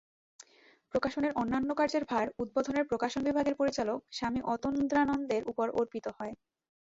প্রকাশনের 0.93 1.35
অন্যান্য 1.35 1.69
কার্যের 1.75 2.03
ভার 2.05 2.27
উদ্বোধনের 2.39 2.85
প্রকাশন 2.85 3.21
বিভাগের 3.27 3.55
পরিচালক 3.55 3.99
স্বামী 4.11 4.41
অতন্দ্রানন্দের 4.53 5.43
উপর 5.51 5.67
অর্পিত 5.79 6.05
হয়। 6.17 6.33